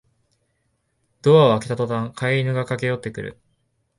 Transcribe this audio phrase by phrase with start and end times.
[1.21, 3.37] ドアを開けたとたん飼い犬が駆けよってくる